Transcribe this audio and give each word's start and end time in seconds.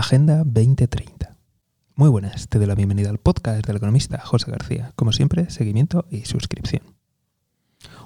Agenda 0.00 0.44
2030. 0.46 1.36
Muy 1.94 2.08
buenas, 2.08 2.48
te 2.48 2.56
doy 2.56 2.66
la 2.66 2.74
bienvenida 2.74 3.10
al 3.10 3.18
podcast 3.18 3.66
del 3.66 3.76
economista 3.76 4.18
José 4.18 4.50
García. 4.50 4.94
Como 4.96 5.12
siempre, 5.12 5.50
seguimiento 5.50 6.06
y 6.10 6.24
suscripción. 6.24 6.96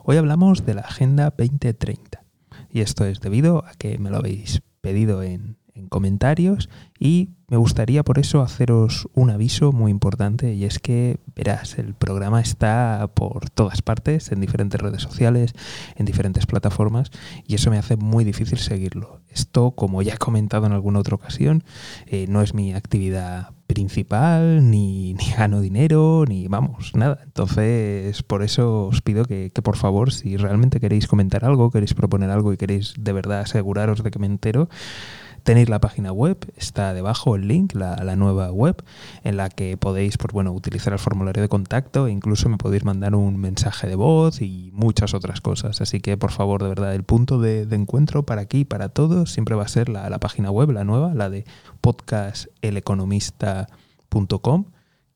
Hoy 0.03 0.17
hablamos 0.17 0.67
de 0.67 0.75
la 0.75 0.81
Agenda 0.81 1.33
2030 1.39 2.25
y 2.69 2.81
esto 2.81 3.05
es 3.05 3.21
debido 3.21 3.65
a 3.65 3.75
que 3.75 3.97
me 3.99 4.11
lo 4.11 4.17
habéis 4.17 4.63
pedido 4.81 5.23
en, 5.23 5.57
en 5.75 5.89
comentarios 5.89 6.69
y 6.99 7.31
me 7.49 7.57
gustaría 7.57 8.03
por 8.05 8.19
eso 8.19 8.41
haceros 8.41 9.09
un 9.15 9.31
aviso 9.31 9.73
muy 9.73 9.91
importante 9.91 10.55
y 10.55 10.65
es 10.65 10.79
que 10.79 11.19
verás, 11.35 11.79
el 11.79 11.95
programa 11.95 12.41
está 12.41 13.11
por 13.15 13.51
todas 13.51 13.83
partes, 13.83 14.33
en 14.33 14.41
diferentes 14.41 14.81
redes 14.81 15.03
sociales, 15.03 15.53
en 15.97 16.07
diferentes 16.07 16.47
plataformas 16.47 17.11
y 17.47 17.57
eso 17.57 17.71
me 17.71 17.79
hace 17.79 17.97
muy 17.97 18.25
difícil 18.25 18.59
seguirlo. 18.59 19.21
Esto, 19.29 19.73
como 19.73 20.01
ya 20.03 20.15
he 20.15 20.19
comentado 20.19 20.67
en 20.67 20.73
alguna 20.73 21.01
otra 21.01 21.17
ocasión, 21.17 21.65
eh, 22.07 22.27
no 22.29 22.41
es 22.41 22.55
mi 22.55 22.73
actividad 22.73 23.51
principal, 23.67 24.71
ni, 24.71 25.15
gano 25.37 25.61
dinero, 25.61 26.25
ni 26.27 26.49
vamos, 26.49 26.93
nada. 26.95 27.21
Entonces, 27.25 28.23
por 28.23 28.43
eso 28.43 28.87
os 28.87 29.03
pido 29.03 29.25
que, 29.25 29.51
por 29.63 29.77
favor, 29.77 30.13
si 30.13 30.37
realmente 30.37 30.81
queréis 30.81 31.09
comentar 31.09 31.45
algo, 31.45 31.71
queréis 31.71 31.95
proponer 31.95 32.31
algo 32.31 32.53
y 32.53 32.57
queréis 32.57 32.95
de 32.99 33.13
verdad 33.13 33.41
aseguraros 33.41 34.03
de 34.03 34.11
que 34.11 34.19
me 34.19 34.27
entero, 34.27 34.69
Tenéis 35.45 35.69
la 35.69 35.79
página 35.79 36.11
web, 36.11 36.39
está 36.57 36.93
debajo 36.95 37.37
el 37.37 37.47
link, 37.47 37.75
la, 37.75 38.03
la, 38.03 38.17
nueva 38.17 38.51
web, 38.51 38.83
en 39.25 39.37
la 39.37 39.51
que 39.51 39.77
podéis 39.77 40.17
pues, 40.17 40.33
bueno, 40.33 40.53
utilizar 40.53 40.95
el 40.95 40.99
formulario 40.99 41.43
de 41.43 41.51
contacto 41.51 42.07
e 42.07 42.13
incluso 42.13 42.49
me 42.49 42.57
podéis 42.57 42.85
mandar 42.85 43.15
un 43.15 43.37
mensaje 43.37 43.87
de 43.87 43.95
voz 43.95 44.41
y 44.41 44.71
muchas 44.73 45.13
otras 45.13 45.43
cosas. 45.43 45.83
Así 45.83 46.01
que 46.01 46.17
por 46.17 46.33
favor, 46.33 46.63
de 46.63 46.71
verdad, 46.71 46.95
el 46.95 47.05
punto 47.05 47.39
de, 47.39 47.69
encuentro 47.71 48.25
para 48.25 48.41
aquí 48.41 48.61
y 48.61 48.65
para 48.65 48.89
todos 48.89 49.31
siempre 49.31 49.55
va 49.55 49.65
a 49.65 49.69
ser 49.69 49.91
la, 49.91 50.09
la 50.09 50.19
página 50.19 50.51
web, 50.51 50.71
la 50.71 50.85
nueva, 50.85 51.13
la 51.15 51.29
de 51.29 51.45
podcasteleconomista.com 51.83 54.65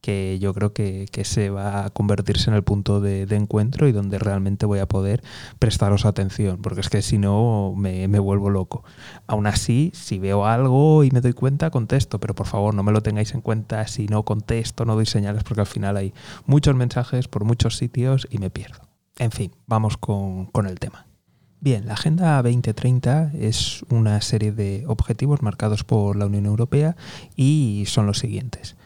que 0.00 0.38
yo 0.40 0.54
creo 0.54 0.72
que, 0.72 1.06
que, 1.10 1.24
se 1.24 1.50
va 1.50 1.84
a 1.84 1.90
convertirse 1.90 2.50
en 2.50 2.56
el 2.56 2.62
punto 2.62 3.00
de, 3.00 3.22
encuentro 3.30 3.88
y 3.88 3.92
donde 3.92 4.18
realmente 4.18 4.64
voy 4.66 4.78
a 4.78 4.86
poder 4.86 5.22
prestaros 5.58 6.04
atención, 6.04 6.58
porque 6.62 6.80
es 6.80 6.88
que 6.88 7.02
si 7.02 7.18
no 7.18 7.74
me, 7.76 8.06
me, 8.08 8.18
vuelvo 8.18 8.50
loco. 8.50 8.84
Aún 9.26 9.46
así, 9.46 9.90
si 9.94 10.18
veo 10.18 10.46
algo 10.46 11.04
y 11.04 11.10
me 11.10 11.20
doy 11.20 11.32
cuenta, 11.32 11.70
contesto, 11.70 12.20
pero 12.20 12.34
por 12.34 12.46
favor 12.46 12.74
no 12.74 12.82
me 12.82 12.92
lo 12.92 13.02
tengáis 13.02 13.34
en 13.34 13.40
cuenta 13.40 13.86
si 13.88 14.06
no 14.06 14.24
contesto, 14.24 14.84
no 14.84 14.94
doy 14.94 15.06
señales, 15.06 15.42
porque 15.42 15.62
al 15.62 15.66
final 15.66 15.96
hay 15.96 16.14
muchos 16.46 16.74
mensajes 16.76 17.26
por 17.28 17.44
muchos 17.44 17.76
sitios 17.76 18.28
y 18.30 18.38
me 18.38 18.50
pierdo. 18.50 18.80
En 19.18 19.32
fin, 19.32 19.52
vamos 19.66 19.96
con, 19.96 20.46
con 20.46 20.66
el 20.66 20.78
tema. 20.78 21.06
Bien, 21.60 21.86
la 21.86 21.94
Agenda 21.94 22.40
2030 22.40 23.32
es 23.34 23.82
una 23.90 24.20
serie 24.20 24.52
de 24.52 24.84
objetivos 24.86 25.42
marcados 25.42 25.82
por 25.82 26.14
la 26.14 26.26
Unión 26.26 26.46
Europea 26.46 26.94
y 27.34 27.82
son 27.88 28.06
los 28.06 28.20
siguientes. 28.20 28.76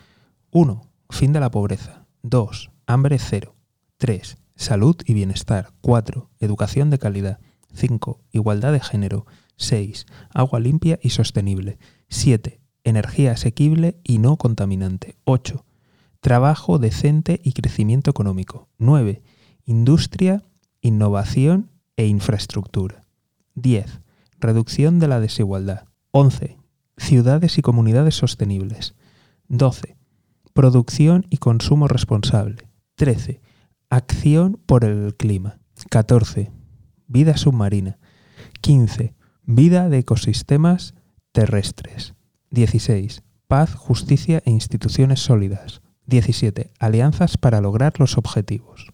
1 0.52 0.92
Fin 1.12 1.34
de 1.34 1.41
la 1.41 1.50
pobreza. 1.50 2.06
2. 2.22 2.70
Hambre 2.86 3.18
cero. 3.18 3.55
3. 3.98 4.38
Salud 4.56 4.96
y 5.05 5.12
bienestar. 5.12 5.70
4. 5.82 6.30
Educación 6.41 6.88
de 6.88 6.98
calidad. 6.98 7.38
5. 7.74 8.22
Igualdad 8.32 8.72
de 8.72 8.80
género. 8.80 9.27
6. 9.56 10.06
Agua 10.33 10.58
limpia 10.58 10.98
y 11.02 11.10
sostenible. 11.10 11.78
7. 12.08 12.62
Energía 12.83 13.33
asequible 13.33 14.00
y 14.02 14.18
no 14.18 14.38
contaminante. 14.38 15.16
8. 15.24 15.66
Trabajo 16.20 16.78
decente 16.78 17.40
y 17.44 17.52
crecimiento 17.52 18.10
económico. 18.10 18.68
9. 18.78 19.22
Industria, 19.66 20.42
innovación 20.80 21.70
e 21.96 22.06
infraestructura. 22.06 23.05
10. 23.55 24.00
Reducción 24.40 24.98
de 24.98 25.08
la 25.08 25.20
desigualdad. 25.20 25.84
11. 26.10 26.56
Ciudades 26.96 27.58
y 27.58 27.62
comunidades 27.62 28.14
sostenibles. 28.14 28.94
12 29.48 30.02
Producción 30.53 31.27
y 31.31 31.39
consumo 31.39 31.89
responsable. 31.89 32.69
13. 32.97 33.41
Acción 33.89 34.61
por 34.67 34.84
el 34.84 35.14
clima. 35.17 35.58
14. 35.90 36.51
Vida 37.07 37.36
submarina. 37.36 37.98
15. 38.61 39.14
Vida 39.45 39.89
de 39.89 39.98
ecosistemas 39.98 40.95
terrestres. 41.33 42.14
16. 42.51 43.23
Paz, 43.48 43.74
justicia 43.74 44.42
e 44.45 44.51
instituciones 44.51 45.20
sólidas. 45.20 45.83
17. 46.07 46.70
Alianzas 46.79 47.39
para 47.39 47.61
lograr 47.61 47.98
los 47.98 48.19
objetivos. 48.19 48.92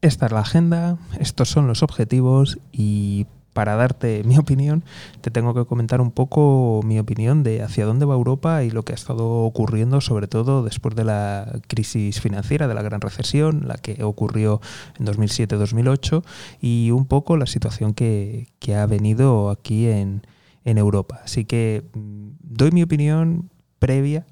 Esta 0.00 0.26
es 0.26 0.32
la 0.32 0.40
agenda, 0.40 0.98
estos 1.18 1.48
son 1.48 1.66
los 1.66 1.82
objetivos 1.82 2.58
y 2.72 3.26
para 3.54 3.76
darte 3.76 4.22
mi 4.26 4.36
opinión, 4.36 4.84
te 5.22 5.30
tengo 5.30 5.54
que 5.54 5.64
comentar 5.64 6.02
un 6.02 6.10
poco 6.10 6.82
mi 6.84 6.98
opinión 6.98 7.42
de 7.42 7.62
hacia 7.62 7.86
dónde 7.86 8.04
va 8.04 8.14
Europa 8.14 8.62
y 8.62 8.70
lo 8.70 8.82
que 8.82 8.92
ha 8.92 8.94
estado 8.94 9.26
ocurriendo, 9.26 10.02
sobre 10.02 10.26
todo 10.28 10.62
después 10.62 10.94
de 10.94 11.04
la 11.04 11.60
crisis 11.66 12.20
financiera, 12.20 12.68
de 12.68 12.74
la 12.74 12.82
gran 12.82 13.00
recesión, 13.00 13.66
la 13.66 13.76
que 13.76 14.04
ocurrió 14.04 14.60
en 14.98 15.06
2007-2008, 15.06 16.22
y 16.60 16.90
un 16.90 17.06
poco 17.06 17.38
la 17.38 17.46
situación 17.46 17.94
que, 17.94 18.48
que 18.58 18.74
ha 18.74 18.84
venido 18.84 19.48
aquí 19.48 19.88
en, 19.88 20.26
en 20.64 20.76
Europa. 20.76 21.20
Así 21.24 21.46
que 21.46 21.84
mm, 21.94 22.28
doy 22.40 22.72
mi 22.72 22.82
opinión 22.82 23.50
previa 23.78 24.26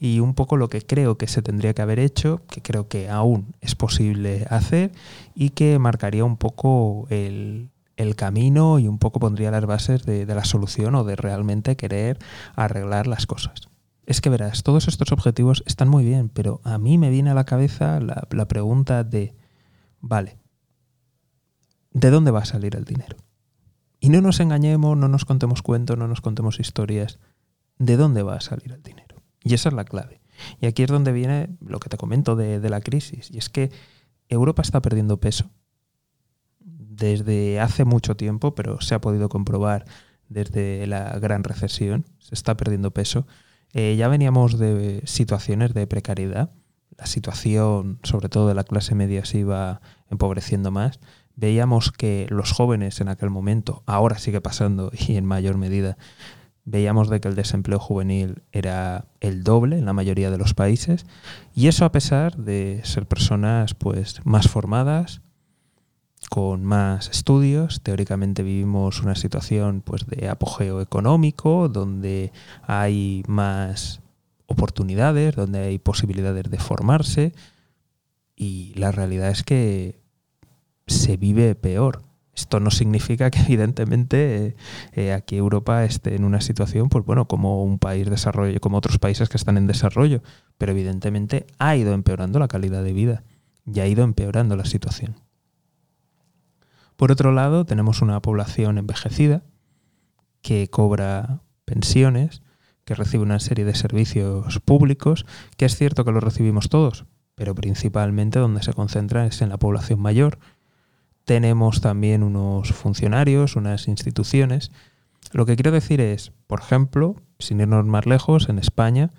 y 0.00 0.20
un 0.20 0.34
poco 0.34 0.56
lo 0.56 0.68
que 0.68 0.80
creo 0.80 1.16
que 1.16 1.28
se 1.28 1.42
tendría 1.42 1.74
que 1.74 1.82
haber 1.82 1.98
hecho, 1.98 2.40
que 2.48 2.60
creo 2.60 2.88
que 2.88 3.08
aún 3.08 3.54
es 3.60 3.74
posible 3.74 4.46
hacer 4.50 4.90
y 5.34 5.50
que 5.50 5.78
marcaría 5.78 6.24
un 6.24 6.36
poco 6.36 7.06
el, 7.08 7.70
el 8.02 8.16
camino 8.16 8.78
y 8.78 8.88
un 8.88 8.98
poco 8.98 9.20
pondría 9.20 9.50
las 9.50 9.66
bases 9.66 10.04
de, 10.04 10.26
la 10.26 10.44
solución 10.44 10.94
o 10.94 11.04
de 11.04 11.16
realmente 11.16 11.76
querer 11.76 12.18
arreglar 12.54 13.06
las 13.06 13.26
cosas. 13.26 13.68
Es 14.04 14.20
que 14.20 14.30
verás, 14.30 14.62
todos 14.62 14.88
estos 14.88 15.12
objetivos 15.12 15.62
están 15.66 15.88
muy 15.88 16.04
bien, 16.04 16.28
pero 16.28 16.60
a 16.64 16.78
mí 16.78 16.98
me 16.98 17.10
viene 17.10 17.30
a 17.30 17.34
la 17.34 17.44
cabeza 17.44 18.00
la, 18.00 18.26
la 18.30 18.48
pregunta 18.48 19.04
de, 19.04 19.34
vale, 20.00 20.38
¿de 21.92 22.10
dónde 22.10 22.30
va 22.30 22.40
a 22.40 22.44
salir 22.44 22.76
el 22.76 22.84
dinero? 22.84 23.16
Y 24.00 24.08
no 24.08 24.20
nos 24.20 24.40
engañemos, 24.40 24.96
no 24.96 25.06
nos 25.06 25.24
contemos 25.24 25.62
cuentos, 25.62 25.96
no 25.96 26.08
nos 26.08 26.20
contemos 26.20 26.58
historias. 26.58 27.20
¿De 27.78 27.96
dónde 27.96 28.22
va 28.24 28.34
a 28.34 28.40
salir 28.40 28.72
el 28.72 28.82
dinero? 28.82 29.16
Y 29.44 29.54
esa 29.54 29.68
es 29.68 29.74
la 29.74 29.84
clave. 29.84 30.20
Y 30.60 30.66
aquí 30.66 30.82
es 30.82 30.88
donde 30.88 31.12
viene 31.12 31.56
lo 31.60 31.78
que 31.78 31.88
te 31.88 31.96
comento 31.96 32.34
de, 32.34 32.58
de 32.58 32.68
la 32.68 32.80
crisis. 32.80 33.30
Y 33.30 33.38
es 33.38 33.48
que 33.48 33.70
Europa 34.28 34.62
está 34.62 34.82
perdiendo 34.82 35.20
peso 35.20 35.50
desde 36.96 37.60
hace 37.60 37.84
mucho 37.84 38.16
tiempo, 38.16 38.54
pero 38.54 38.80
se 38.80 38.94
ha 38.94 39.00
podido 39.00 39.28
comprobar 39.28 39.84
desde 40.28 40.86
la 40.86 41.18
gran 41.18 41.44
recesión, 41.44 42.04
se 42.18 42.34
está 42.34 42.56
perdiendo 42.56 42.90
peso. 42.92 43.26
Eh, 43.72 43.96
ya 43.96 44.08
veníamos 44.08 44.58
de 44.58 45.02
situaciones 45.04 45.74
de 45.74 45.86
precariedad, 45.86 46.50
la 46.98 47.06
situación 47.06 47.98
sobre 48.02 48.28
todo 48.28 48.48
de 48.48 48.54
la 48.54 48.64
clase 48.64 48.94
media 48.94 49.24
se 49.24 49.38
iba 49.38 49.80
empobreciendo 50.10 50.70
más. 50.70 51.00
Veíamos 51.34 51.90
que 51.90 52.26
los 52.28 52.52
jóvenes 52.52 53.00
en 53.00 53.08
aquel 53.08 53.30
momento, 53.30 53.82
ahora 53.86 54.18
sigue 54.18 54.40
pasando 54.40 54.90
y 55.08 55.16
en 55.16 55.24
mayor 55.24 55.56
medida, 55.56 55.96
veíamos 56.64 57.08
de 57.08 57.20
que 57.20 57.28
el 57.28 57.34
desempleo 57.34 57.78
juvenil 57.78 58.42
era 58.52 59.06
el 59.20 59.42
doble 59.42 59.78
en 59.78 59.86
la 59.86 59.94
mayoría 59.94 60.30
de 60.30 60.38
los 60.38 60.54
países 60.54 61.06
y 61.54 61.66
eso 61.66 61.84
a 61.84 61.92
pesar 61.92 62.36
de 62.36 62.80
ser 62.84 63.06
personas 63.06 63.74
pues 63.74 64.24
más 64.24 64.48
formadas, 64.48 65.22
con 66.32 66.64
más 66.64 67.10
estudios. 67.10 67.82
Teóricamente 67.82 68.42
vivimos 68.42 69.02
una 69.02 69.14
situación 69.14 69.82
pues, 69.82 70.06
de 70.06 70.30
apogeo 70.30 70.80
económico, 70.80 71.68
donde 71.68 72.32
hay 72.62 73.22
más 73.28 74.00
oportunidades, 74.46 75.36
donde 75.36 75.58
hay 75.58 75.78
posibilidades 75.78 76.50
de 76.50 76.56
formarse 76.56 77.34
y 78.34 78.72
la 78.76 78.92
realidad 78.92 79.28
es 79.28 79.42
que 79.42 80.00
se 80.86 81.18
vive 81.18 81.54
peor. 81.54 82.02
Esto 82.34 82.60
no 82.60 82.70
significa 82.70 83.30
que 83.30 83.40
evidentemente 83.46 84.56
eh, 84.92 85.12
aquí 85.12 85.36
Europa 85.36 85.84
esté 85.84 86.14
en 86.14 86.24
una 86.24 86.40
situación, 86.40 86.88
pues 86.88 87.04
bueno, 87.04 87.28
como 87.28 87.62
un 87.62 87.78
país 87.78 88.08
desarrollo, 88.08 88.58
como 88.58 88.78
otros 88.78 88.98
países 88.98 89.28
que 89.28 89.36
están 89.36 89.58
en 89.58 89.66
desarrollo, 89.66 90.22
pero 90.56 90.72
evidentemente 90.72 91.44
ha 91.58 91.76
ido 91.76 91.92
empeorando 91.92 92.38
la 92.38 92.48
calidad 92.48 92.82
de 92.82 92.94
vida 92.94 93.22
y 93.66 93.80
ha 93.80 93.86
ido 93.86 94.02
empeorando 94.02 94.56
la 94.56 94.64
situación. 94.64 95.21
Por 96.96 97.10
otro 97.10 97.32
lado, 97.32 97.64
tenemos 97.64 98.02
una 98.02 98.20
población 98.20 98.78
envejecida 98.78 99.42
que 100.42 100.68
cobra 100.68 101.40
pensiones, 101.64 102.42
que 102.84 102.94
recibe 102.94 103.22
una 103.22 103.40
serie 103.40 103.64
de 103.64 103.74
servicios 103.74 104.60
públicos, 104.60 105.24
que 105.56 105.64
es 105.64 105.76
cierto 105.76 106.04
que 106.04 106.12
los 106.12 106.22
recibimos 106.22 106.68
todos, 106.68 107.06
pero 107.34 107.54
principalmente 107.54 108.38
donde 108.38 108.62
se 108.62 108.72
concentra 108.72 109.26
es 109.26 109.40
en 109.40 109.48
la 109.48 109.58
población 109.58 110.00
mayor. 110.00 110.38
Tenemos 111.24 111.80
también 111.80 112.22
unos 112.22 112.72
funcionarios, 112.72 113.56
unas 113.56 113.86
instituciones. 113.86 114.72
Lo 115.32 115.46
que 115.46 115.54
quiero 115.54 115.70
decir 115.70 116.00
es, 116.00 116.32
por 116.48 116.60
ejemplo, 116.60 117.16
sin 117.38 117.60
irnos 117.60 117.86
más 117.86 118.06
lejos, 118.06 118.48
en 118.48 118.58
España, 118.58 119.12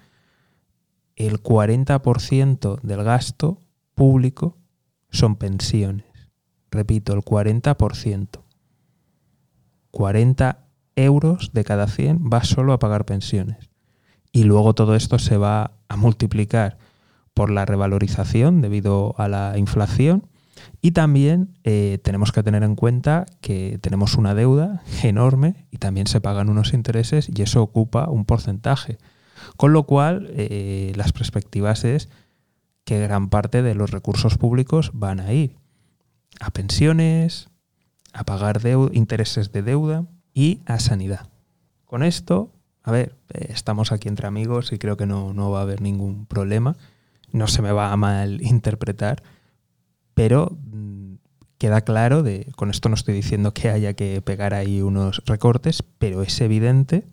el 1.16 1.42
40% 1.42 2.82
del 2.82 3.04
gasto 3.04 3.60
público 3.96 4.58
son 5.10 5.38
pensiones 5.38 6.13
repito, 6.74 7.14
el 7.14 7.22
40%. 7.22 8.28
40 9.92 10.66
euros 10.96 11.52
de 11.54 11.64
cada 11.64 11.88
100 11.88 12.30
va 12.32 12.44
solo 12.44 12.74
a 12.74 12.80
pagar 12.80 13.06
pensiones. 13.06 13.70
y 14.36 14.46
luego 14.46 14.74
todo 14.74 14.96
esto 14.96 15.20
se 15.20 15.38
va 15.38 15.74
a 15.90 15.96
multiplicar 15.96 16.80
por 17.36 17.52
la 17.52 17.66
revalorización 17.66 18.62
debido 18.62 19.14
a 19.20 19.28
la 19.28 19.58
inflación 19.58 20.28
y 20.82 20.92
también 20.92 21.56
eh, 21.64 22.00
tenemos 22.04 22.32
que 22.32 22.44
tener 22.44 22.64
en 22.64 22.76
cuenta 22.76 23.26
que 23.42 23.80
tenemos 23.82 24.16
una 24.16 24.34
deuda 24.34 24.84
enorme 25.04 25.68
y 25.72 25.78
también 25.78 26.08
se 26.08 26.22
pagan 26.22 26.50
unos 26.50 26.74
intereses 26.74 27.30
y 27.34 27.42
eso 27.42 27.62
ocupa 27.62 28.10
un 28.10 28.26
porcentaje. 28.26 28.98
Con 29.58 29.74
lo 29.74 29.84
cual, 29.84 30.30
eh, 30.32 30.94
las 30.96 31.12
perspectivas 31.12 31.84
es 31.84 32.10
que 32.86 33.00
gran 33.00 33.30
parte 33.30 33.62
de 33.62 33.76
los 33.76 33.92
recursos 33.92 34.38
públicos 34.38 34.92
van 34.94 35.20
a 35.20 35.32
ir 35.32 35.58
a 36.40 36.52
pensiones, 36.52 37.50
a 38.14 38.24
pagar 38.24 38.62
intereses 38.94 39.52
de 39.52 39.62
deuda 39.62 40.06
y 40.34 40.62
a 40.66 40.80
sanidad. 40.80 41.30
Con 41.86 42.04
esto, 42.04 42.52
a 42.84 42.92
ver, 42.92 43.16
eh, 43.34 43.48
estamos 43.50 43.92
aquí 43.92 44.08
entre 44.08 44.28
amigos 44.28 44.72
y 44.72 44.78
creo 44.78 44.98
que 44.98 45.06
no, 45.06 45.34
no 45.34 45.52
va 45.52 45.60
a 45.60 45.64
haber 45.64 45.82
ningún 45.82 46.26
problema. 46.26 46.76
No 47.32 47.48
se 47.48 47.62
me 47.62 47.72
va 47.72 47.92
a 47.92 47.98
mal 47.98 48.42
interpretar, 48.42 49.24
pero 50.14 50.58
mm, 50.72 51.16
queda 51.58 51.82
claro 51.82 52.24
de, 52.24 52.52
con 52.56 52.70
esto 52.70 52.90
no 52.90 52.96
estoy 52.96 53.16
diciendo 53.16 53.54
que 53.54 53.70
haya 53.70 53.94
que 53.94 54.22
pegar 54.22 54.54
ahí 54.54 54.82
unos 54.82 55.24
recortes, 55.26 55.84
pero 55.98 56.22
es 56.22 56.40
evidente 56.42 57.08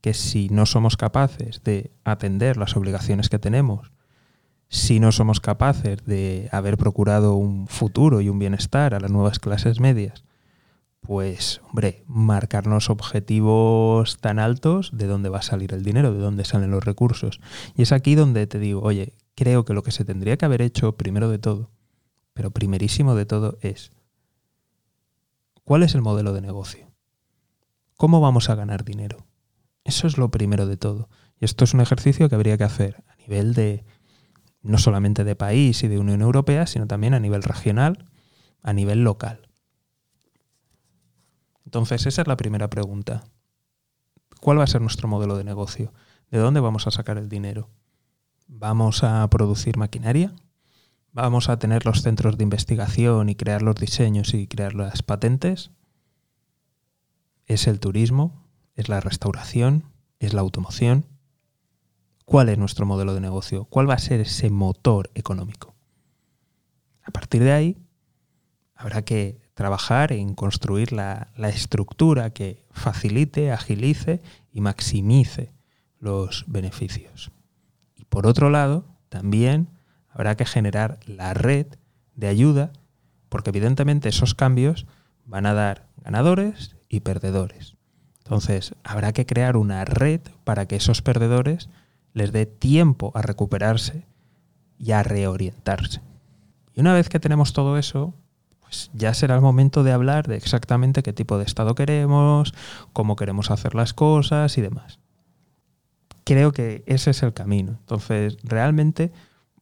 que 0.00 0.14
si 0.14 0.48
no 0.48 0.66
somos 0.66 0.96
capaces 0.96 1.62
de 1.64 1.90
atender 2.04 2.56
las 2.56 2.76
obligaciones 2.76 3.28
que 3.28 3.38
tenemos, 3.38 3.90
si 4.68 5.00
no 5.00 5.12
somos 5.12 5.40
capaces 5.40 6.04
de 6.04 6.48
haber 6.52 6.76
procurado 6.76 7.34
un 7.34 7.66
futuro 7.68 8.20
y 8.20 8.28
un 8.28 8.38
bienestar 8.38 8.94
a 8.94 9.00
las 9.00 9.10
nuevas 9.10 9.38
clases 9.38 9.80
medias, 9.80 10.24
pues, 11.00 11.62
hombre, 11.68 12.04
marcarnos 12.06 12.90
objetivos 12.90 14.18
tan 14.18 14.38
altos, 14.38 14.90
¿de 14.92 15.06
dónde 15.06 15.30
va 15.30 15.38
a 15.38 15.42
salir 15.42 15.72
el 15.72 15.82
dinero? 15.82 16.12
¿De 16.12 16.20
dónde 16.20 16.44
salen 16.44 16.70
los 16.70 16.84
recursos? 16.84 17.40
Y 17.76 17.82
es 17.82 17.92
aquí 17.92 18.14
donde 18.14 18.46
te 18.46 18.58
digo, 18.58 18.82
oye, 18.82 19.14
creo 19.34 19.64
que 19.64 19.72
lo 19.72 19.82
que 19.82 19.90
se 19.90 20.04
tendría 20.04 20.36
que 20.36 20.44
haber 20.44 20.60
hecho 20.60 20.96
primero 20.96 21.30
de 21.30 21.38
todo, 21.38 21.70
pero 22.34 22.50
primerísimo 22.50 23.14
de 23.14 23.24
todo 23.24 23.56
es, 23.62 23.90
¿cuál 25.64 25.82
es 25.82 25.94
el 25.94 26.02
modelo 26.02 26.34
de 26.34 26.42
negocio? 26.42 26.92
¿Cómo 27.96 28.20
vamos 28.20 28.50
a 28.50 28.54
ganar 28.54 28.84
dinero? 28.84 29.26
Eso 29.84 30.06
es 30.06 30.18
lo 30.18 30.30
primero 30.30 30.66
de 30.66 30.76
todo. 30.76 31.08
Y 31.40 31.46
esto 31.46 31.64
es 31.64 31.72
un 31.72 31.80
ejercicio 31.80 32.28
que 32.28 32.34
habría 32.34 32.58
que 32.58 32.64
hacer 32.64 33.02
a 33.08 33.16
nivel 33.16 33.54
de, 33.54 33.84
no 34.62 34.78
solamente 34.78 35.24
de 35.24 35.36
país 35.36 35.82
y 35.82 35.88
de 35.88 35.98
Unión 35.98 36.20
Europea, 36.20 36.66
sino 36.66 36.86
también 36.86 37.14
a 37.14 37.20
nivel 37.20 37.42
regional, 37.42 38.06
a 38.62 38.72
nivel 38.72 39.04
local. 39.04 39.48
Entonces, 41.64 42.06
esa 42.06 42.22
es 42.22 42.28
la 42.28 42.36
primera 42.36 42.70
pregunta. 42.70 43.24
¿Cuál 44.40 44.58
va 44.58 44.64
a 44.64 44.68
ser 44.68 44.80
nuestro 44.80 45.08
modelo 45.08 45.36
de 45.36 45.44
negocio? 45.44 45.92
¿De 46.30 46.38
dónde 46.38 46.60
vamos 46.60 46.86
a 46.86 46.90
sacar 46.90 47.18
el 47.18 47.28
dinero? 47.28 47.68
¿Vamos 48.46 49.04
a 49.04 49.28
producir 49.28 49.76
maquinaria? 49.76 50.34
¿Vamos 51.12 51.48
a 51.48 51.58
tener 51.58 51.84
los 51.84 52.02
centros 52.02 52.38
de 52.38 52.44
investigación 52.44 53.28
y 53.28 53.34
crear 53.34 53.62
los 53.62 53.74
diseños 53.74 54.34
y 54.34 54.46
crear 54.46 54.74
las 54.74 55.02
patentes? 55.02 55.70
¿Es 57.46 57.66
el 57.66 57.80
turismo? 57.80 58.46
¿Es 58.74 58.88
la 58.88 59.00
restauración? 59.00 59.84
¿Es 60.18 60.32
la 60.34 60.40
automoción? 60.40 61.06
¿Cuál 62.28 62.50
es 62.50 62.58
nuestro 62.58 62.84
modelo 62.84 63.14
de 63.14 63.22
negocio? 63.22 63.64
¿Cuál 63.64 63.88
va 63.88 63.94
a 63.94 63.98
ser 63.98 64.20
ese 64.20 64.50
motor 64.50 65.10
económico? 65.14 65.74
A 67.02 67.10
partir 67.10 67.42
de 67.42 67.52
ahí, 67.52 67.78
habrá 68.74 69.00
que 69.00 69.40
trabajar 69.54 70.12
en 70.12 70.34
construir 70.34 70.92
la, 70.92 71.28
la 71.38 71.48
estructura 71.48 72.28
que 72.28 72.66
facilite, 72.70 73.50
agilice 73.50 74.20
y 74.52 74.60
maximice 74.60 75.54
los 76.00 76.44
beneficios. 76.46 77.30
Y 77.96 78.04
por 78.04 78.26
otro 78.26 78.50
lado, 78.50 78.84
también 79.08 79.70
habrá 80.10 80.36
que 80.36 80.44
generar 80.44 81.00
la 81.06 81.32
red 81.32 81.66
de 82.14 82.28
ayuda, 82.28 82.74
porque 83.30 83.48
evidentemente 83.48 84.10
esos 84.10 84.34
cambios 84.34 84.86
van 85.24 85.46
a 85.46 85.54
dar 85.54 85.88
ganadores 86.04 86.76
y 86.90 87.00
perdedores. 87.00 87.78
Entonces, 88.18 88.74
habrá 88.84 89.14
que 89.14 89.24
crear 89.24 89.56
una 89.56 89.86
red 89.86 90.20
para 90.44 90.68
que 90.68 90.76
esos 90.76 91.00
perdedores 91.00 91.70
les 92.14 92.32
dé 92.32 92.46
tiempo 92.46 93.12
a 93.14 93.22
recuperarse 93.22 94.06
y 94.78 94.92
a 94.92 95.02
reorientarse. 95.02 96.00
Y 96.74 96.80
una 96.80 96.94
vez 96.94 97.08
que 97.08 97.20
tenemos 97.20 97.52
todo 97.52 97.78
eso, 97.78 98.14
pues 98.60 98.90
ya 98.92 99.14
será 99.14 99.34
el 99.34 99.40
momento 99.40 99.82
de 99.82 99.92
hablar 99.92 100.28
de 100.28 100.36
exactamente 100.36 101.02
qué 101.02 101.12
tipo 101.12 101.38
de 101.38 101.44
estado 101.44 101.74
queremos, 101.74 102.54
cómo 102.92 103.16
queremos 103.16 103.50
hacer 103.50 103.74
las 103.74 103.94
cosas 103.94 104.58
y 104.58 104.60
demás. 104.60 105.00
Creo 106.24 106.52
que 106.52 106.84
ese 106.86 107.10
es 107.10 107.22
el 107.22 107.32
camino. 107.32 107.78
Entonces, 107.80 108.36
realmente 108.42 109.12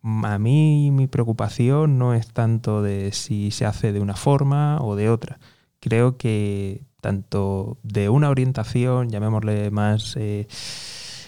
a 0.03 0.39
mí 0.39 0.91
mi 0.93 1.07
preocupación 1.07 1.99
no 1.99 2.15
es 2.15 2.33
tanto 2.33 2.83
de 2.83 3.13
si 3.13 3.51
se 3.51 3.67
hace 3.67 3.93
de 3.93 4.01
una 4.01 4.15
forma 4.15 4.79
o 4.81 4.97
de 4.97 5.09
otra. 5.09 5.39
Creo 5.81 6.17
que 6.17 6.83
tanto 7.01 7.79
de 7.83 8.09
una 8.09 8.31
orientación, 8.31 9.11
llamémosle 9.11 9.71
más 9.71 10.17
eh, 10.17 10.49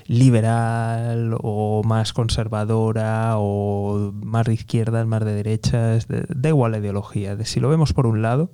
liberal 0.08 1.36
o 1.40 1.82
más 1.84 2.12
conservadora 2.12 3.34
o 3.36 4.10
más 4.12 4.46
de 4.46 4.54
izquierda, 4.54 5.04
más 5.04 5.24
de 5.24 5.34
derecha, 5.34 5.98
da 6.08 6.48
igual 6.48 6.72
la 6.72 6.78
ideología. 6.78 7.36
De, 7.36 7.44
si 7.44 7.60
lo 7.60 7.68
vemos 7.68 7.92
por 7.92 8.06
un 8.06 8.22
lado, 8.22 8.50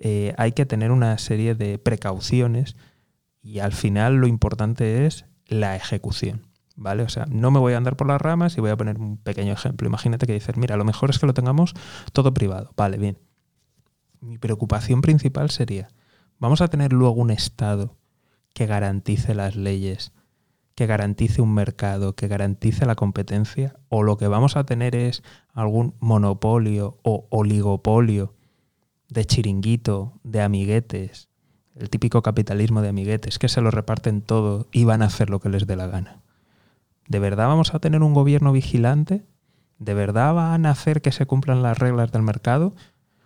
eh, 0.00 0.34
hay 0.36 0.52
que 0.52 0.66
tener 0.66 0.90
una 0.90 1.16
serie 1.18 1.54
de 1.54 1.78
precauciones 1.78 2.74
y 3.42 3.60
al 3.60 3.72
final 3.72 4.16
lo 4.16 4.26
importante 4.26 5.06
es 5.06 5.26
la 5.46 5.76
ejecución. 5.76 6.48
¿Vale? 6.80 7.02
O 7.02 7.08
sea, 7.08 7.26
no 7.26 7.50
me 7.50 7.58
voy 7.58 7.72
a 7.72 7.76
andar 7.76 7.96
por 7.96 8.06
las 8.06 8.20
ramas 8.20 8.56
y 8.56 8.60
voy 8.60 8.70
a 8.70 8.76
poner 8.76 8.98
un 8.98 9.16
pequeño 9.16 9.52
ejemplo. 9.52 9.88
Imagínate 9.88 10.26
que 10.26 10.32
dices, 10.32 10.56
mira, 10.56 10.76
lo 10.76 10.84
mejor 10.84 11.10
es 11.10 11.18
que 11.18 11.26
lo 11.26 11.34
tengamos 11.34 11.74
todo 12.12 12.32
privado. 12.32 12.72
Vale, 12.76 12.98
bien. 12.98 13.18
Mi 14.20 14.38
preocupación 14.38 15.00
principal 15.00 15.50
sería, 15.50 15.88
¿Vamos 16.38 16.60
a 16.60 16.68
tener 16.68 16.92
luego 16.92 17.20
un 17.20 17.30
Estado 17.30 17.96
que 18.54 18.66
garantice 18.66 19.34
las 19.34 19.56
leyes, 19.56 20.12
que 20.78 20.86
garantice 20.86 21.42
un 21.42 21.54
mercado, 21.54 22.14
que 22.14 22.28
garantice 22.28 22.86
la 22.86 22.94
competencia? 22.94 23.74
¿O 23.88 24.04
lo 24.04 24.16
que 24.16 24.28
vamos 24.28 24.56
a 24.56 24.62
tener 24.62 24.94
es 24.94 25.24
algún 25.52 25.96
monopolio 25.98 26.98
o 27.02 27.26
oligopolio 27.30 28.36
de 29.08 29.24
chiringuito, 29.24 30.20
de 30.22 30.40
amiguetes, 30.40 31.30
el 31.74 31.90
típico 31.90 32.22
capitalismo 32.22 32.80
de 32.80 32.90
amiguetes, 32.90 33.40
que 33.40 33.48
se 33.48 33.60
lo 33.60 33.72
reparten 33.72 34.22
todo 34.22 34.68
y 34.70 34.84
van 34.84 35.02
a 35.02 35.06
hacer 35.06 35.30
lo 35.30 35.40
que 35.40 35.48
les 35.48 35.66
dé 35.66 35.74
la 35.74 35.88
gana? 35.88 36.22
¿De 37.08 37.18
verdad 37.18 37.48
vamos 37.48 37.74
a 37.74 37.80
tener 37.80 38.04
un 38.04 38.14
gobierno 38.14 38.52
vigilante? 38.52 39.26
¿De 39.80 39.94
verdad 39.94 40.32
van 40.32 40.64
a 40.64 40.70
hacer 40.70 41.02
que 41.02 41.10
se 41.10 41.26
cumplan 41.26 41.60
las 41.60 41.76
reglas 41.76 42.12
del 42.12 42.22
mercado? 42.22 42.76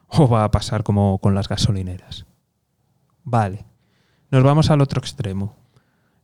¿O 0.06 0.26
va 0.26 0.44
a 0.44 0.50
pasar 0.50 0.85
como 0.85 1.18
con 1.18 1.35
las 1.35 1.50
gasolineras? 1.50 2.25
Vale. 3.25 3.66
Nos 4.30 4.42
vamos 4.42 4.71
al 4.71 4.80
otro 4.80 5.00
extremo. 5.00 5.62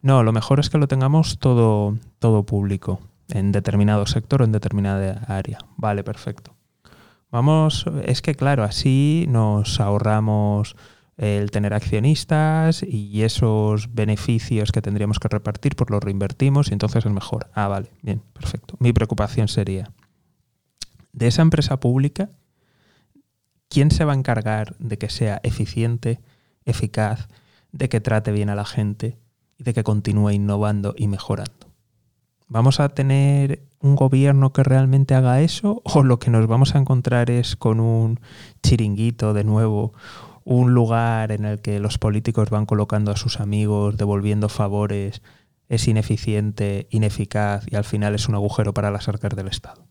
No, 0.01 0.23
lo 0.23 0.33
mejor 0.33 0.61
es 0.61 0.71
que 0.71 0.79
lo 0.79 0.89
tengamos 0.89 1.39
todo, 1.39 1.97
todo 2.19 2.45
público, 2.45 3.01
en 3.29 3.53
determinado 3.53 4.07
sector 4.07 4.43
o 4.43 4.45
en 4.45 4.53
determinada 4.53 5.25
área. 5.27 5.59
Vale, 5.77 6.05
perfecto. 6.05 6.55
Vamos, 7.31 7.85
es 8.05 8.23
que 8.23 8.35
claro, 8.35 8.65
así 8.65 9.27
nos 9.29 9.81
ahorramos 9.81 10.77
el 11.19 11.51
tener 11.51 11.75
accionistas 11.75 12.83
y 12.83 13.23
esos 13.23 13.93
beneficios 13.93 14.71
que 14.71 14.81
tendríamos 14.81 15.19
que 15.19 15.29
repartir, 15.29 15.75
pues 15.75 15.91
los 15.91 16.03
reinvertimos 16.03 16.71
y 16.71 16.75
entonces 16.75 17.05
es 17.05 17.13
mejor. 17.13 17.51
Ah, 17.55 17.69
vale, 17.69 17.91
bien, 18.03 18.23
perfecto. 18.33 18.77
Mi 18.79 18.93
preocupación 18.93 19.49
sería, 19.49 19.91
de 21.13 21.27
esa 21.27 21.43
empresa 21.43 21.81
pública, 21.81 22.31
¿quién 23.69 23.91
se 23.91 24.05
va 24.05 24.13
a 24.13 24.17
encargar 24.17 24.77
de 24.79 24.97
que 24.97 25.11
sea 25.11 25.41
eficiente, 25.43 26.21
eficaz, 26.65 27.29
de 27.73 27.89
que 27.89 28.01
trate 28.01 28.31
bien 28.31 28.49
a 28.49 28.55
la 28.55 28.65
gente 28.65 29.19
y 29.59 29.65
de 29.65 29.75
que 29.75 29.85
continúe 29.85 30.31
innovando 30.31 30.95
y 30.97 31.09
mejorando. 31.09 31.69
¿Vamos 32.47 32.81
a 32.81 32.89
tener 32.89 33.69
un 33.81 33.95
gobierno 33.95 34.53
que 34.53 34.63
realmente 34.63 35.15
haga 35.15 35.41
eso 35.43 35.83
o 35.85 36.03
lo 36.03 36.19
que 36.19 36.31
nos 36.31 36.47
vamos 36.47 36.75
a 36.75 36.79
encontrar 36.79 37.31
es 37.31 37.57
con 37.57 37.81
un 37.81 38.21
chiringuito 38.63 39.35
de 39.35 39.45
nuevo, 39.45 39.93
un 40.45 40.73
lugar 40.73 41.33
en 41.33 41.45
el 41.45 41.61
que 41.61 41.79
los 41.79 41.99
políticos 41.99 42.49
van 42.49 42.65
colocando 42.65 43.11
a 43.11 43.17
sus 43.17 43.41
amigos, 43.41 43.99
devolviendo 43.99 44.49
favores, 44.49 45.21
es 45.69 45.87
ineficiente, 45.87 46.87
ineficaz 46.91 47.67
y 47.71 47.77
al 47.77 47.85
final 47.85 48.15
es 48.15 48.29
un 48.29 48.35
agujero 48.35 48.73
para 48.73 48.91
las 48.91 49.09
arcas 49.09 49.37
del 49.37 49.49
Estado? 49.49 49.87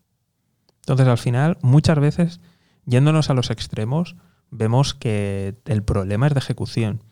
Entonces 0.80 1.06
al 1.06 1.18
final, 1.18 1.58
muchas 1.60 2.00
veces, 2.00 2.40
yéndonos 2.86 3.30
a 3.30 3.34
los 3.34 3.50
extremos, 3.50 4.16
vemos 4.50 4.94
que 4.94 5.54
el 5.66 5.82
problema 5.82 6.26
es 6.26 6.34
de 6.34 6.40
ejecución. 6.40 7.02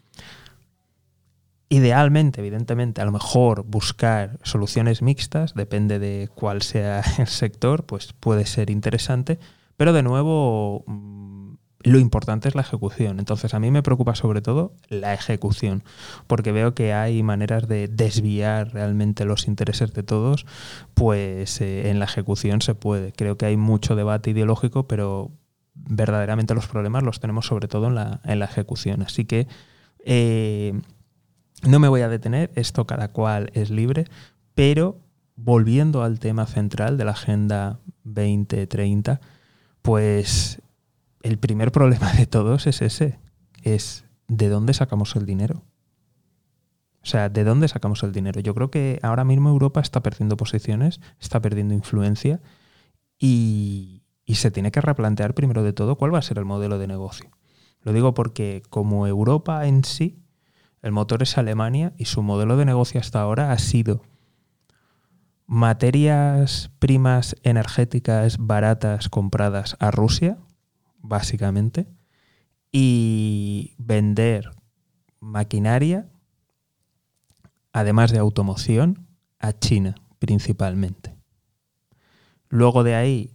Idealmente, 1.68 2.40
evidentemente, 2.40 3.00
a 3.00 3.04
lo 3.04 3.10
mejor 3.12 3.64
buscar 3.64 4.38
soluciones 4.44 5.02
mixtas, 5.02 5.54
depende 5.54 5.98
de 5.98 6.28
cuál 6.34 6.62
sea 6.62 7.02
el 7.18 7.26
sector, 7.26 7.84
pues 7.84 8.12
puede 8.12 8.46
ser 8.46 8.70
interesante, 8.70 9.38
pero 9.76 9.92
de 9.92 10.04
nuevo, 10.04 10.84
mm, 10.86 11.54
lo 11.86 11.98
importante 11.98 12.48
es 12.48 12.54
la 12.54 12.62
ejecución. 12.62 13.18
Entonces 13.18 13.52
a 13.54 13.60
mí 13.60 13.70
me 13.70 13.82
preocupa 13.82 14.14
sobre 14.14 14.42
todo 14.42 14.74
la 14.88 15.12
ejecución, 15.12 15.82
porque 16.26 16.52
veo 16.52 16.74
que 16.74 16.92
hay 16.92 17.22
maneras 17.22 17.66
de 17.66 17.88
desviar 17.88 18.72
realmente 18.72 19.24
los 19.24 19.48
intereses 19.48 19.92
de 19.92 20.02
todos, 20.02 20.46
pues 20.94 21.60
eh, 21.60 21.90
en 21.90 21.98
la 21.98 22.04
ejecución 22.04 22.60
se 22.60 22.74
puede. 22.74 23.12
Creo 23.12 23.36
que 23.36 23.46
hay 23.46 23.56
mucho 23.56 23.96
debate 23.96 24.30
ideológico, 24.30 24.86
pero 24.86 25.32
verdaderamente 25.74 26.54
los 26.54 26.66
problemas 26.66 27.02
los 27.02 27.20
tenemos 27.20 27.46
sobre 27.46 27.68
todo 27.68 27.88
en 27.88 27.96
la, 27.96 28.20
en 28.24 28.38
la 28.38 28.46
ejecución. 28.46 29.02
Así 29.02 29.24
que 29.24 29.46
eh, 30.04 30.80
no 31.62 31.78
me 31.78 31.88
voy 31.88 32.02
a 32.02 32.08
detener, 32.08 32.50
esto 32.54 32.86
cada 32.86 33.12
cual 33.12 33.50
es 33.54 33.70
libre, 33.70 34.04
pero 34.54 34.98
volviendo 35.36 36.02
al 36.02 36.18
tema 36.18 36.46
central 36.46 36.96
de 36.98 37.04
la 37.04 37.12
Agenda 37.12 37.80
2030, 38.04 39.20
pues 39.82 40.60
el 41.22 41.38
primer 41.38 41.72
problema 41.72 42.12
de 42.12 42.26
todos 42.26 42.66
es 42.66 42.82
ese, 42.82 43.18
es 43.62 44.04
¿de 44.28 44.48
dónde 44.48 44.74
sacamos 44.74 45.16
el 45.16 45.26
dinero? 45.26 45.64
O 47.02 47.08
sea, 47.08 47.28
¿de 47.28 47.44
dónde 47.44 47.68
sacamos 47.68 48.02
el 48.02 48.12
dinero? 48.12 48.40
Yo 48.40 48.54
creo 48.54 48.70
que 48.70 48.98
ahora 49.02 49.24
mismo 49.24 49.48
Europa 49.48 49.80
está 49.80 50.02
perdiendo 50.02 50.36
posiciones, 50.36 51.00
está 51.20 51.40
perdiendo 51.40 51.72
influencia 51.72 52.40
y, 53.18 54.02
y 54.24 54.34
se 54.34 54.50
tiene 54.50 54.72
que 54.72 54.80
replantear 54.80 55.32
primero 55.32 55.62
de 55.62 55.72
todo 55.72 55.96
cuál 55.96 56.12
va 56.12 56.18
a 56.18 56.22
ser 56.22 56.38
el 56.38 56.44
modelo 56.44 56.78
de 56.78 56.88
negocio. 56.88 57.30
Lo 57.82 57.92
digo 57.92 58.12
porque 58.14 58.62
como 58.70 59.06
Europa 59.06 59.68
en 59.68 59.84
sí, 59.84 60.25
el 60.86 60.92
motor 60.92 61.24
es 61.24 61.36
Alemania 61.36 61.92
y 61.98 62.04
su 62.04 62.22
modelo 62.22 62.56
de 62.56 62.64
negocio 62.64 63.00
hasta 63.00 63.20
ahora 63.20 63.50
ha 63.50 63.58
sido 63.58 64.04
materias 65.44 66.70
primas 66.78 67.34
energéticas 67.42 68.36
baratas 68.38 69.08
compradas 69.08 69.76
a 69.80 69.90
Rusia, 69.90 70.38
básicamente, 70.98 71.88
y 72.70 73.74
vender 73.78 74.50
maquinaria, 75.18 76.06
además 77.72 78.12
de 78.12 78.18
automoción, 78.18 79.08
a 79.40 79.52
China 79.58 79.96
principalmente. 80.20 81.16
Luego 82.48 82.84
de 82.84 82.94
ahí, 82.94 83.34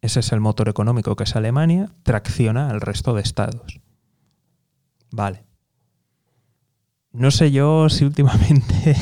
ese 0.00 0.18
es 0.18 0.32
el 0.32 0.40
motor 0.40 0.68
económico 0.68 1.14
que 1.14 1.22
es 1.22 1.36
Alemania, 1.36 1.94
tracciona 2.02 2.70
al 2.70 2.80
resto 2.80 3.14
de 3.14 3.22
estados. 3.22 3.80
Vale. 5.12 5.47
No 7.18 7.30
sé 7.30 7.50
yo 7.50 7.88
si 7.88 8.04
últimamente 8.04 8.96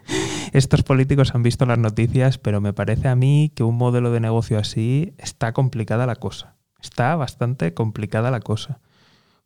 estos 0.52 0.82
políticos 0.82 1.34
han 1.34 1.42
visto 1.42 1.66
las 1.66 1.78
noticias, 1.78 2.38
pero 2.38 2.60
me 2.60 2.72
parece 2.72 3.08
a 3.08 3.16
mí 3.16 3.50
que 3.54 3.64
un 3.64 3.76
modelo 3.76 4.10
de 4.10 4.20
negocio 4.20 4.58
así 4.58 5.14
está 5.18 5.52
complicada 5.52 6.06
la 6.06 6.16
cosa 6.16 6.56
está 6.82 7.16
bastante 7.16 7.72
complicada 7.72 8.30
la 8.30 8.40
cosa. 8.40 8.80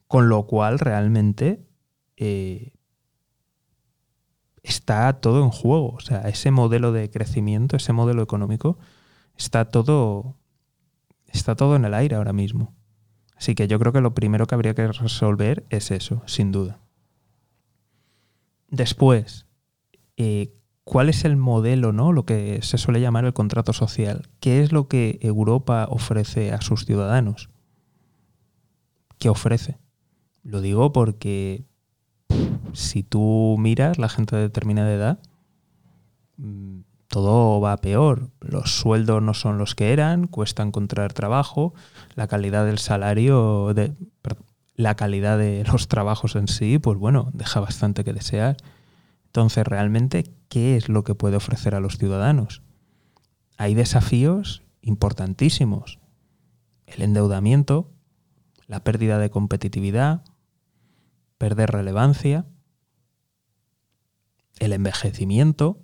Con 0.08 0.28
lo 0.28 0.46
cual, 0.46 0.78
realmente 0.78 1.64
eh, 2.16 2.72
está 4.62 5.12
todo 5.20 5.44
en 5.44 5.50
juego. 5.50 5.90
O 5.90 6.00
sea, 6.00 6.22
ese 6.22 6.50
modelo 6.50 6.92
de 6.92 7.10
crecimiento, 7.10 7.76
ese 7.76 7.92
modelo 7.92 8.22
económico, 8.22 8.78
está 9.36 9.66
todo. 9.66 10.36
Está 11.26 11.54
todo 11.54 11.76
en 11.76 11.84
el 11.84 11.94
aire 11.94 12.16
ahora 12.16 12.32
mismo. 12.32 12.74
Así 13.36 13.54
que 13.54 13.68
yo 13.68 13.78
creo 13.78 13.92
que 13.92 14.00
lo 14.00 14.14
primero 14.14 14.46
que 14.46 14.54
habría 14.54 14.74
que 14.74 14.88
resolver 14.88 15.66
es 15.68 15.90
eso, 15.90 16.22
sin 16.26 16.52
duda. 16.52 16.80
Después, 18.68 19.46
eh, 20.16 20.52
¿cuál 20.84 21.08
es 21.08 21.24
el 21.24 21.36
modelo, 21.36 21.92
no? 21.92 22.12
Lo 22.12 22.24
que 22.24 22.60
se 22.62 22.78
suele 22.78 23.00
llamar 23.00 23.24
el 23.24 23.32
contrato 23.32 23.72
social. 23.72 24.28
¿Qué 24.40 24.62
es 24.62 24.72
lo 24.72 24.88
que 24.88 25.18
Europa 25.22 25.86
ofrece 25.90 26.52
a 26.52 26.60
sus 26.60 26.84
ciudadanos? 26.84 27.50
¿Qué 29.18 29.28
ofrece? 29.28 29.78
Lo 30.42 30.60
digo 30.60 30.92
porque 30.92 31.64
si 32.72 33.02
tú 33.02 33.56
miras 33.58 33.98
la 33.98 34.08
gente 34.08 34.36
de 34.36 34.42
determinada 34.42 34.92
edad, 34.92 35.18
mm, 36.36 36.80
todo 37.08 37.60
va 37.60 37.76
peor. 37.78 38.30
Los 38.40 38.76
sueldos 38.76 39.22
no 39.22 39.34
son 39.34 39.58
los 39.58 39.74
que 39.74 39.92
eran, 39.92 40.26
cuesta 40.26 40.62
encontrar 40.62 41.12
trabajo, 41.12 41.74
la 42.14 42.26
calidad 42.26 42.66
del 42.66 42.78
salario, 42.78 43.72
de, 43.74 43.94
la 44.76 44.94
calidad 44.94 45.38
de 45.38 45.64
los 45.64 45.88
trabajos 45.88 46.36
en 46.36 46.48
sí, 46.48 46.78
pues 46.78 46.98
bueno, 46.98 47.30
deja 47.32 47.60
bastante 47.60 48.04
que 48.04 48.12
desear. 48.12 48.56
Entonces, 49.26 49.66
realmente, 49.66 50.24
¿qué 50.48 50.76
es 50.76 50.88
lo 50.88 51.02
que 51.02 51.14
puede 51.14 51.36
ofrecer 51.36 51.74
a 51.74 51.80
los 51.80 51.98
ciudadanos? 51.98 52.62
Hay 53.56 53.74
desafíos 53.74 54.62
importantísimos. 54.82 55.98
El 56.86 57.02
endeudamiento, 57.02 57.90
la 58.66 58.84
pérdida 58.84 59.18
de 59.18 59.30
competitividad, 59.30 60.24
perder 61.38 61.70
relevancia, 61.70 62.46
el 64.58 64.72
envejecimiento, 64.72 65.82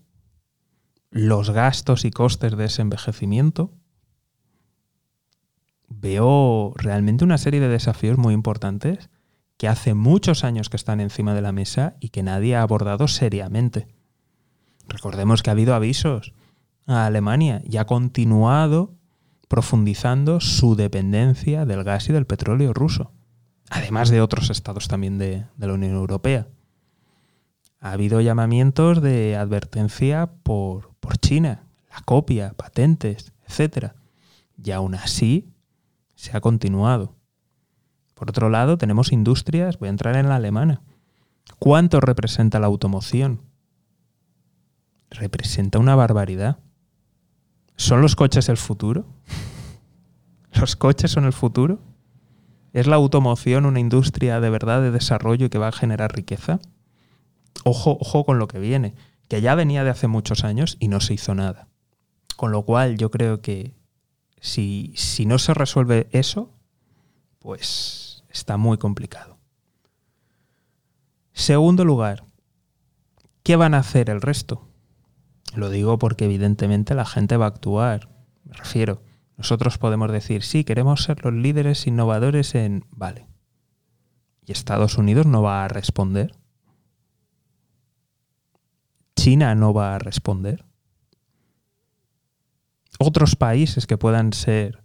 los 1.11 1.51
gastos 1.51 2.05
y 2.05 2.11
costes 2.11 2.57
de 2.57 2.67
ese 2.67 2.83
envejecimiento. 2.83 3.75
Veo 5.95 6.73
realmente 6.77 7.25
una 7.25 7.39
serie 7.39 7.61
de 7.61 7.69
desafíos 7.69 8.17
muy 8.17 8.35
importantes 8.35 9.11
que 9.57 9.69
hace 9.69 9.95
muchos 9.95 10.43
años 10.43 10.71
que 10.71 10.77
están 10.77 11.01
encima 11.01 11.35
de 11.35 11.43
la 11.43 11.53
mesa 11.53 11.97
y 12.01 12.09
que 12.09 12.23
nadie 12.23 12.57
ha 12.57 12.63
abordado 12.63 13.09
seriamente. 13.09 13.89
Recordemos 14.89 15.43
que 15.43 15.51
ha 15.51 15.53
habido 15.53 15.75
avisos 15.75 16.33
a 16.87 17.07
Alemania 17.07 17.63
y 17.65 17.77
ha 17.77 17.85
continuado 17.85 18.95
profundizando 19.49 20.41
su 20.41 20.77
dependencia 20.77 21.67
del 21.67 21.85
gas 21.85 22.09
y 22.09 22.13
del 22.13 22.27
petróleo 22.27 22.73
ruso, 22.73 23.13
además 23.69 24.09
de 24.09 24.23
otros 24.23 24.51
estados 24.51 24.89
también 24.89 25.19
de, 25.19 25.45
la 25.59 25.75
Unión 25.75 25.93
Europea. 25.93 26.49
Ha 27.81 27.93
habido 27.93 28.21
llamamientos 28.21 29.03
de 29.03 29.37
advertencia 29.37 30.31
por, 30.43 30.95
por 31.01 31.19
China, 31.19 31.67
la 31.91 32.01
copia, 32.01 32.55
patentes, 32.55 33.33
etc. 33.47 33.93
Y 34.57 34.71
aún 34.71 34.95
así 34.95 35.52
se 36.23 36.37
ha 36.37 36.41
continuado. 36.41 37.17
Por 38.15 38.31
otro 38.31 38.49
lado, 38.49 38.79
tenemos 38.79 39.11
industrias, 39.11 39.81
voy 39.81 39.89
a 39.89 39.91
entrar 39.91 40.17
en 40.17 40.29
la 40.29 40.37
alemana. 40.37 40.81
¿Cuánto 41.59 41.99
representa 41.99 42.61
la 42.61 42.69
automoción? 42.69 43.41
Representa 45.11 45.81
una 45.81 45.97
barbaridad. 45.97 46.61
¿Son 47.75 48.03
los 48.03 48.15
coches 48.15 48.49
el 48.49 48.57
futuro? 48.57 49.05
¿Los 50.53 50.77
coches 50.77 51.11
son 51.11 51.25
el 51.25 51.33
futuro? 51.33 51.81
¿Es 52.73 52.87
la 52.87 52.95
automoción 52.95 53.67
una 53.67 53.81
industria 53.81 54.39
de 54.39 54.49
verdad 54.49 54.81
de 54.81 54.93
desarrollo 54.93 55.51
que 55.51 55.59
va 55.59 55.67
a 55.67 55.73
generar 55.73 56.15
riqueza? 56.15 56.61
Ojo, 57.65 57.99
ojo 58.01 58.25
con 58.25 58.39
lo 58.39 58.47
que 58.47 58.61
viene, 58.61 58.95
que 59.29 59.41
ya 59.41 59.57
venía 59.57 59.83
de 59.83 59.91
hace 59.91 60.07
muchos 60.07 60.45
años 60.45 60.77
y 60.79 60.87
no 60.87 61.01
se 61.01 61.15
hizo 61.15 61.35
nada. 61.35 61.67
Con 62.37 62.53
lo 62.53 62.63
cual 62.63 62.97
yo 62.97 63.11
creo 63.11 63.41
que 63.41 63.75
si, 64.43 64.93
si 64.97 65.25
no 65.25 65.39
se 65.39 65.55
resuelve 65.55 66.09
eso, 66.11 66.51
pues 67.39 68.25
está 68.29 68.57
muy 68.57 68.77
complicado. 68.77 69.39
Segundo 71.33 71.85
lugar, 71.85 72.25
¿qué 73.45 73.55
van 73.55 73.73
a 73.73 73.79
hacer 73.79 74.11
el 74.11 74.21
resto? 74.21 74.69
Lo 75.55 75.71
digo 75.71 75.97
porque 75.97 76.25
evidentemente 76.25 76.97
la 76.97 77.05
gente 77.05 77.37
va 77.37 77.45
a 77.45 77.49
actuar. 77.49 78.09
Me 78.45 78.55
refiero, 78.55 79.01
nosotros 79.37 79.79
podemos 79.79 80.11
decir, 80.11 80.43
sí, 80.43 80.65
queremos 80.65 81.05
ser 81.05 81.25
los 81.25 81.33
líderes 81.33 81.87
innovadores 81.87 82.57
en... 82.57 82.85
Vale. 82.91 83.29
¿Y 84.45 84.51
Estados 84.51 84.99
Unidos 84.99 85.27
no 85.27 85.43
va 85.43 85.65
a 85.65 85.69
responder? 85.69 86.35
¿China 89.15 89.55
no 89.55 89.73
va 89.73 89.95
a 89.95 89.99
responder? 90.01 90.65
¿Otros 93.05 93.35
países 93.35 93.89
que 93.89 93.99
puedan 93.99 94.33
ser 94.33 94.85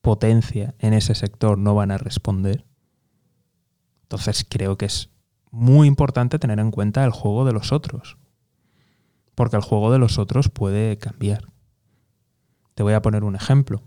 potencia 0.00 0.76
en 0.78 0.92
ese 0.92 1.16
sector 1.16 1.58
no 1.58 1.74
van 1.74 1.90
a 1.90 1.98
responder? 1.98 2.64
Entonces 4.02 4.46
creo 4.48 4.78
que 4.78 4.86
es 4.86 5.10
muy 5.50 5.88
importante 5.88 6.38
tener 6.38 6.60
en 6.60 6.70
cuenta 6.70 7.04
el 7.04 7.10
juego 7.10 7.44
de 7.44 7.52
los 7.52 7.72
otros, 7.72 8.18
porque 9.34 9.56
el 9.56 9.62
juego 9.62 9.90
de 9.90 9.98
los 9.98 10.16
otros 10.16 10.48
puede 10.48 10.96
cambiar. 10.96 11.48
Te 12.76 12.84
voy 12.84 12.92
a 12.92 13.02
poner 13.02 13.24
un 13.24 13.34
ejemplo. 13.34 13.82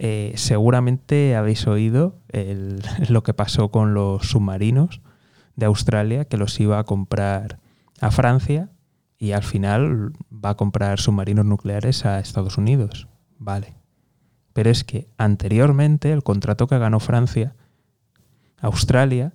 Eh, 0.00 0.32
seguramente 0.34 1.36
habéis 1.36 1.64
oído 1.68 2.18
lo 3.08 3.22
que 3.22 3.34
pasó 3.34 3.70
con 3.70 3.94
los 3.94 4.30
submarinos 4.30 5.00
de 5.54 5.66
Australia, 5.66 6.24
que 6.24 6.36
los 6.36 6.58
iba 6.58 6.80
a 6.80 6.84
comprar 6.84 7.60
a 8.00 8.10
Francia 8.10 8.72
y 9.18 9.32
al 9.32 9.42
final 9.42 10.12
va 10.32 10.50
a 10.50 10.56
comprar 10.56 11.00
submarinos 11.00 11.44
nucleares 11.44 12.04
a 12.04 12.20
Estados 12.20 12.56
Unidos. 12.56 13.08
Vale. 13.38 13.74
Pero 14.52 14.70
es 14.70 14.84
que 14.84 15.08
anteriormente 15.18 16.12
el 16.12 16.22
contrato 16.22 16.66
que 16.66 16.78
ganó 16.78 17.00
Francia 17.00 17.54
Australia 18.60 19.32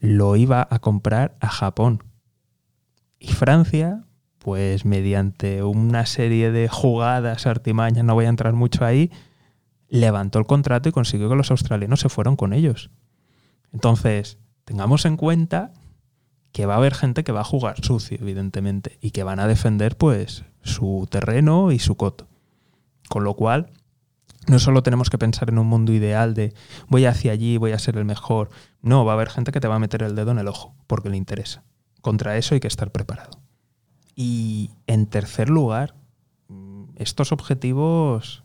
lo 0.00 0.36
iba 0.36 0.66
a 0.70 0.78
comprar 0.78 1.36
a 1.40 1.48
Japón. 1.48 2.04
Y 3.18 3.28
Francia, 3.28 4.04
pues 4.38 4.84
mediante 4.84 5.62
una 5.62 6.06
serie 6.06 6.52
de 6.52 6.68
jugadas, 6.68 7.46
artimañas, 7.46 8.04
no 8.04 8.14
voy 8.14 8.26
a 8.26 8.30
entrar 8.30 8.52
mucho 8.52 8.84
ahí, 8.84 9.10
levantó 9.88 10.38
el 10.38 10.46
contrato 10.46 10.88
y 10.88 10.92
consiguió 10.92 11.28
que 11.28 11.34
los 11.34 11.50
australianos 11.50 12.00
se 12.00 12.08
fueran 12.08 12.36
con 12.36 12.52
ellos. 12.52 12.90
Entonces, 13.72 14.38
tengamos 14.64 15.04
en 15.04 15.16
cuenta 15.16 15.72
que 16.58 16.66
va 16.66 16.74
a 16.74 16.78
haber 16.78 16.96
gente 16.96 17.22
que 17.22 17.30
va 17.30 17.42
a 17.42 17.44
jugar 17.44 17.76
sucio, 17.84 18.18
evidentemente, 18.20 18.98
y 19.00 19.12
que 19.12 19.22
van 19.22 19.38
a 19.38 19.46
defender 19.46 19.96
pues 19.96 20.42
su 20.64 21.06
terreno 21.08 21.70
y 21.70 21.78
su 21.78 21.94
coto. 21.94 22.26
Con 23.08 23.22
lo 23.22 23.34
cual, 23.34 23.70
no 24.48 24.58
solo 24.58 24.82
tenemos 24.82 25.08
que 25.08 25.18
pensar 25.18 25.50
en 25.50 25.60
un 25.60 25.68
mundo 25.68 25.92
ideal 25.92 26.34
de 26.34 26.52
voy 26.88 27.04
hacia 27.04 27.30
allí, 27.30 27.58
voy 27.58 27.70
a 27.70 27.78
ser 27.78 27.96
el 27.96 28.04
mejor. 28.04 28.50
No, 28.82 29.04
va 29.04 29.12
a 29.12 29.14
haber 29.14 29.30
gente 29.30 29.52
que 29.52 29.60
te 29.60 29.68
va 29.68 29.76
a 29.76 29.78
meter 29.78 30.02
el 30.02 30.16
dedo 30.16 30.32
en 30.32 30.40
el 30.40 30.48
ojo 30.48 30.74
porque 30.88 31.10
le 31.10 31.16
interesa. 31.16 31.62
Contra 32.00 32.36
eso 32.36 32.56
hay 32.56 32.60
que 32.60 32.66
estar 32.66 32.90
preparado. 32.90 33.38
Y 34.16 34.72
en 34.88 35.06
tercer 35.06 35.50
lugar, 35.50 35.94
estos 36.96 37.30
objetivos 37.30 38.42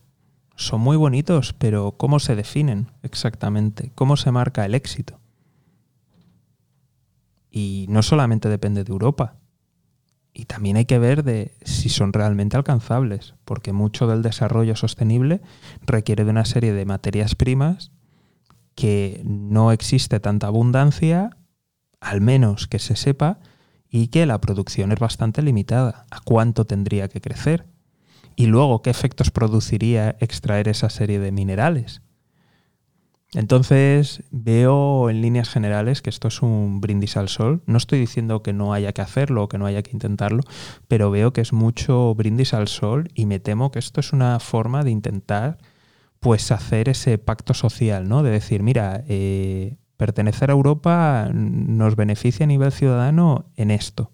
son 0.55 0.81
muy 0.81 0.97
bonitos, 0.97 1.53
pero 1.53 1.93
¿cómo 1.97 2.19
se 2.19 2.35
definen 2.35 2.91
exactamente? 3.01 3.91
¿Cómo 3.95 4.17
se 4.17 4.29
marca 4.29 4.65
el 4.65 4.75
éxito? 4.75 5.19
Y 7.55 7.85
no 7.87 8.01
solamente 8.01 8.49
depende 8.49 8.83
de 8.83 8.91
Europa. 8.91 9.37
Y 10.33 10.45
también 10.45 10.75
hay 10.75 10.85
que 10.85 10.97
ver 10.97 11.23
de 11.23 11.55
si 11.61 11.89
son 11.89 12.11
realmente 12.11 12.57
alcanzables, 12.57 13.35
porque 13.45 13.71
mucho 13.73 14.07
del 14.07 14.23
desarrollo 14.23 14.75
sostenible 14.75 15.39
requiere 15.85 16.25
de 16.25 16.31
una 16.31 16.45
serie 16.45 16.73
de 16.73 16.85
materias 16.85 17.35
primas 17.35 17.91
que 18.73 19.21
no 19.23 19.71
existe 19.71 20.19
tanta 20.19 20.47
abundancia, 20.47 21.37
al 22.01 22.21
menos 22.21 22.67
que 22.67 22.79
se 22.79 22.95
sepa, 22.95 23.39
y 23.87 24.07
que 24.07 24.25
la 24.25 24.41
producción 24.41 24.91
es 24.91 24.97
bastante 24.97 25.43
limitada. 25.43 26.07
¿A 26.09 26.21
cuánto 26.21 26.65
tendría 26.65 27.07
que 27.07 27.21
crecer? 27.21 27.67
Y 28.35 28.47
luego, 28.47 28.81
¿qué 28.81 28.89
efectos 28.89 29.29
produciría 29.29 30.17
extraer 30.19 30.67
esa 30.67 30.89
serie 30.89 31.19
de 31.19 31.31
minerales? 31.31 32.01
Entonces 33.35 34.23
veo 34.29 35.09
en 35.09 35.21
líneas 35.21 35.49
generales 35.49 36.01
que 36.01 36.09
esto 36.09 36.27
es 36.27 36.41
un 36.41 36.81
brindis 36.81 37.17
al 37.17 37.29
sol. 37.29 37.63
No 37.65 37.77
estoy 37.77 37.99
diciendo 37.99 38.43
que 38.43 38.53
no 38.53 38.73
haya 38.73 38.93
que 38.93 39.01
hacerlo 39.01 39.43
o 39.43 39.49
que 39.49 39.57
no 39.57 39.65
haya 39.65 39.81
que 39.81 39.91
intentarlo, 39.91 40.43
pero 40.87 41.09
veo 41.09 41.33
que 41.33 41.41
es 41.41 41.51
mucho 41.51 42.13
brindis 42.13 42.53
al 42.53 42.67
sol 42.67 43.09
y 43.15 43.25
me 43.25 43.39
temo 43.39 43.71
que 43.71 43.79
esto 43.79 43.99
es 43.99 44.13
una 44.13 44.39
forma 44.39 44.83
de 44.83 44.91
intentar 44.91 45.57
pues 46.19 46.51
hacer 46.51 46.89
ese 46.89 47.17
pacto 47.17 47.53
social, 47.53 48.07
¿no? 48.07 48.23
De 48.23 48.31
decir, 48.31 48.63
mira, 48.63 49.03
eh, 49.07 49.77
pertenecer 49.97 50.49
a 50.49 50.53
Europa 50.53 51.29
nos 51.33 51.95
beneficia 51.95 52.45
a 52.45 52.47
nivel 52.47 52.71
ciudadano 52.71 53.45
en 53.55 53.71
esto. 53.71 54.11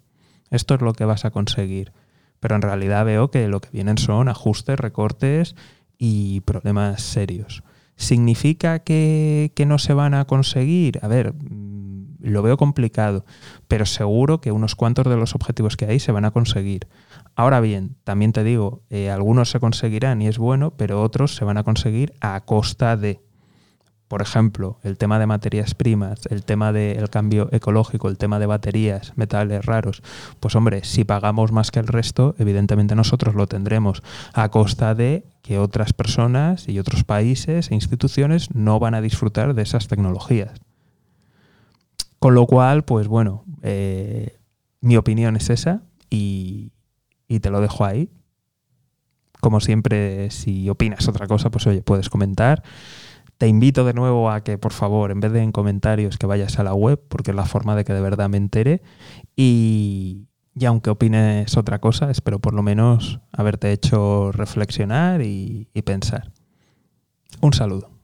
Esto 0.50 0.76
es 0.76 0.82
lo 0.82 0.94
que 0.94 1.06
vas 1.06 1.26
a 1.26 1.32
conseguir. 1.32 1.92
Pero 2.40 2.56
en 2.56 2.62
realidad 2.62 3.06
veo 3.06 3.30
que 3.32 3.48
lo 3.48 3.60
que 3.60 3.70
vienen 3.72 3.98
son 3.98 4.30
ajustes, 4.30 4.80
recortes 4.80 5.56
y 5.98 6.40
problemas 6.42 7.02
serios. 7.02 7.64
¿Significa 8.00 8.80
que, 8.80 9.52
no 9.68 9.78
se 9.78 9.94
van 9.94 10.14
a 10.14 10.24
conseguir? 10.24 11.00
A 11.02 11.10
ver, 11.10 11.34
mm, 11.34 12.16
lo 12.22 12.42
veo 12.42 12.56
complicado, 12.56 13.26
pero 13.68 13.86
seguro 13.86 14.40
que 14.40 14.54
unos 14.54 14.76
cuantos 14.76 15.06
de 15.08 15.18
los 15.18 15.36
objetivos 15.36 15.76
que 15.76 15.86
hay 15.86 16.00
se 16.00 16.14
van 16.14 16.24
a 16.24 16.32
conseguir. 16.32 16.88
Ahora 17.36 17.60
bien, 17.60 17.98
también 18.06 18.32
te 18.32 18.46
digo, 18.46 18.84
eh, 18.90 19.12
algunos 19.12 19.50
se 19.50 19.60
conseguirán 19.60 20.22
y 20.22 20.28
es 20.28 20.38
bueno, 20.38 20.72
pero 20.78 21.02
otros 21.02 21.36
se 21.36 21.44
van 21.44 21.58
a 21.58 21.64
conseguir 21.64 22.14
a 22.22 22.40
costa 22.46 22.96
de 22.96 23.20
por 24.10 24.24
ejemplo, 24.24 24.80
el 24.84 24.98
tema 24.98 25.20
de 25.20 25.28
materias 25.28 25.76
primas, 25.76 26.22
el 26.32 26.44
tema 26.44 26.74
del 26.74 27.12
cambio 27.12 27.48
ecológico, 27.52 28.10
el 28.10 28.18
tema 28.18 28.40
de 28.40 28.48
baterías, 28.48 29.14
metales 29.16 29.64
raros, 29.64 30.02
pues 30.40 30.56
hombre, 30.56 30.84
si 30.84 31.04
pagamos 31.04 31.52
más 31.52 31.70
que 31.70 31.80
el 31.80 31.86
resto, 31.86 32.34
evidentemente 32.40 32.96
nosotros 32.96 33.36
lo 33.36 33.46
tendremos 33.46 34.02
a 34.34 34.50
costa 34.50 34.96
de 34.96 35.26
que 35.44 35.60
otras 35.60 35.94
personas 35.94 36.68
y 36.68 36.80
otros 36.80 37.04
países 37.04 37.70
e 37.70 37.76
instituciones 37.76 38.50
no 38.56 38.80
van 38.80 38.96
a 38.96 39.02
disfrutar 39.02 39.54
de 39.54 39.62
esas 39.62 39.88
tecnologías. 39.88 40.60
Con 42.18 42.34
lo 42.34 42.48
cual, 42.48 42.84
pues 42.86 43.08
bueno, 43.08 43.46
eh, 43.62 44.40
mi 44.82 44.98
opinión 44.98 45.36
es 45.36 45.52
esa 45.52 45.84
y, 46.10 46.72
y 47.28 47.42
te 47.42 47.52
lo 47.52 47.62
dejo 47.62 47.86
ahí. 47.86 48.10
Como 49.40 49.60
siempre, 49.60 50.32
si 50.32 50.68
opinas 50.68 51.08
otra 51.08 51.28
cosa, 51.28 51.52
pues 51.52 51.68
oye, 51.68 51.84
puedes 51.84 52.10
comentar. 52.10 52.64
Te 53.40 53.48
invito 53.48 53.86
de 53.86 53.94
nuevo 53.94 54.30
a 54.30 54.44
que, 54.44 54.58
por 54.58 54.74
favor, 54.74 55.12
en 55.12 55.22
vez 55.22 55.32
de 55.32 55.42
en 55.42 55.54
comentarios, 55.54 56.18
que 56.18 56.28
vayas 56.28 56.60
a 56.60 56.64
la 56.64 56.74
web, 56.74 57.02
porque 57.08 57.32
es 57.32 57.38
la 57.38 57.46
forma 57.46 57.74
de 57.74 57.86
que 57.86 57.94
de 57.94 58.02
verdad 58.02 58.28
me 58.28 58.36
entere. 58.36 58.82
Y, 59.34 60.28
y 60.54 60.66
aunque 60.66 60.90
opines 60.90 61.56
otra 61.56 61.80
cosa, 61.80 62.12
espero 62.12 62.40
por 62.40 62.54
lo 62.54 62.64
menos 62.64 63.22
haberte 63.32 63.72
hecho 63.72 64.34
reflexionar 64.34 65.22
y, 65.22 65.70
y 65.74 65.82
pensar. 65.84 66.34
Un 67.40 67.54
saludo. 67.54 67.99